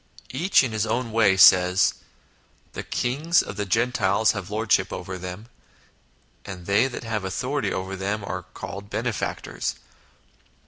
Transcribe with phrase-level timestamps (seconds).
[0.31, 1.93] Each in his own way says,"
[2.73, 5.45] The kings of the Gentiles have lordship over them;
[6.43, 9.75] and they that have authority over them are called Benefactors.